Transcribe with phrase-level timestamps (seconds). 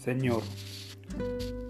[0.00, 0.40] Señor,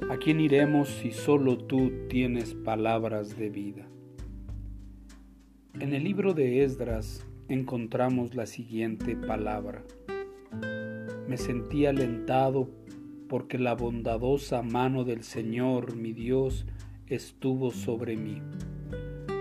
[0.09, 3.89] ¿a quién iremos si solo tú tienes palabras de vida?
[5.81, 9.83] En el libro de Esdras encontramos la siguiente palabra.
[11.27, 12.71] Me sentí alentado
[13.29, 16.67] porque la bondadosa mano del Señor, mi Dios,
[17.09, 18.41] estuvo sobre mí.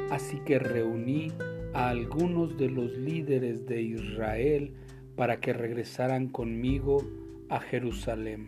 [0.09, 1.27] Así que reuní
[1.75, 4.73] a algunos de los líderes de Israel
[5.15, 7.07] para que regresaran conmigo
[7.49, 8.47] a Jerusalén.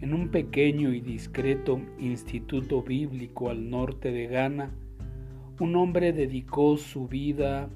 [0.00, 4.70] En un pequeño y discreto instituto bíblico al norte de Ghana,
[5.58, 7.68] un hombre dedicó su vida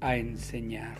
[0.00, 0.96] a enseñar.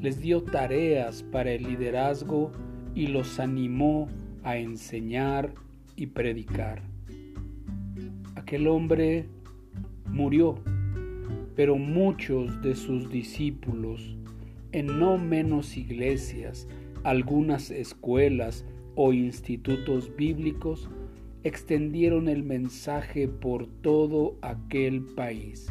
[0.00, 2.50] Les dio tareas para el liderazgo
[2.96, 4.08] y los animó
[4.42, 5.54] a enseñar
[5.94, 6.82] y predicar.
[8.34, 9.26] Aquel hombre
[10.10, 10.58] murió,
[11.54, 14.16] pero muchos de sus discípulos,
[14.72, 16.66] en no menos iglesias,
[17.04, 18.64] algunas escuelas
[18.96, 20.90] o institutos bíblicos,
[21.44, 25.68] extendieron el mensaje por todo aquel país.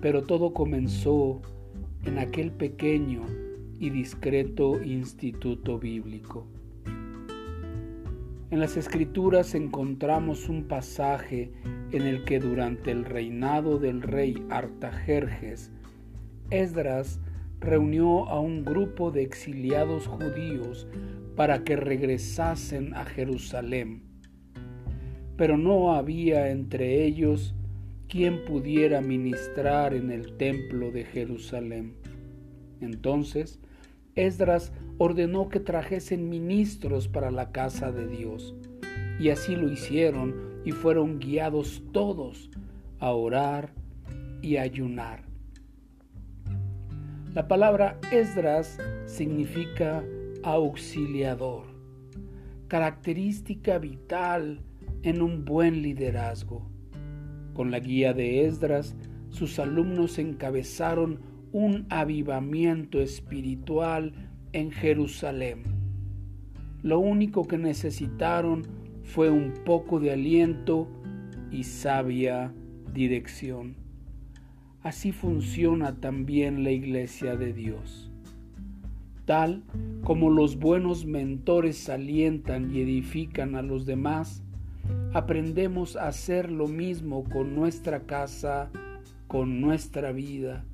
[0.00, 1.42] Pero todo comenzó
[2.06, 3.22] en aquel pequeño
[3.78, 6.46] y discreto instituto bíblico.
[8.50, 11.50] En las escrituras encontramos un pasaje
[11.90, 15.72] en el que durante el reinado del rey Artajerjes,
[16.50, 17.20] Esdras
[17.64, 20.86] reunió a un grupo de exiliados judíos
[21.34, 24.02] para que regresasen a Jerusalén.
[25.36, 27.54] Pero no había entre ellos
[28.08, 31.94] quien pudiera ministrar en el templo de Jerusalén.
[32.80, 33.58] Entonces,
[34.14, 38.54] Esdras ordenó que trajesen ministros para la casa de Dios,
[39.18, 42.50] y así lo hicieron y fueron guiados todos
[43.00, 43.72] a orar
[44.42, 45.33] y ayunar.
[47.34, 50.04] La palabra Esdras significa
[50.44, 51.64] auxiliador,
[52.68, 54.60] característica vital
[55.02, 56.70] en un buen liderazgo.
[57.52, 58.94] Con la guía de Esdras,
[59.30, 61.18] sus alumnos encabezaron
[61.50, 64.12] un avivamiento espiritual
[64.52, 65.64] en Jerusalén.
[66.84, 68.62] Lo único que necesitaron
[69.02, 70.86] fue un poco de aliento
[71.50, 72.54] y sabia
[72.92, 73.83] dirección.
[74.84, 78.10] Así funciona también la iglesia de Dios.
[79.24, 79.62] Tal
[80.02, 84.42] como los buenos mentores alientan y edifican a los demás,
[85.14, 88.70] aprendemos a hacer lo mismo con nuestra casa,
[89.26, 90.66] con nuestra vida,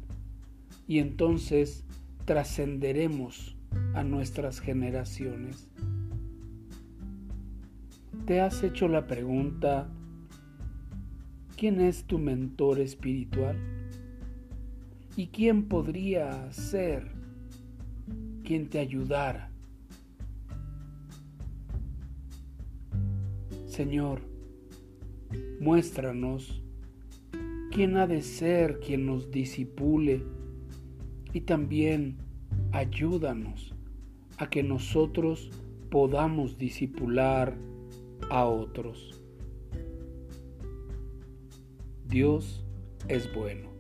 [0.89, 1.85] y entonces
[2.25, 3.57] trascenderemos
[3.95, 5.69] a nuestras generaciones.
[8.27, 9.89] ¿Te has hecho la pregunta,
[11.57, 13.57] ¿quién es tu mentor espiritual?
[15.21, 17.13] ¿Y quién podría ser
[18.43, 19.53] quien te ayudara?
[23.67, 24.23] Señor,
[25.61, 26.63] muéstranos
[27.71, 30.25] quién ha de ser quien nos disipule
[31.35, 32.17] y también
[32.73, 33.75] ayúdanos
[34.39, 35.51] a que nosotros
[35.91, 37.59] podamos disipular
[38.31, 39.21] a otros.
[42.09, 42.65] Dios
[43.07, 43.80] es bueno.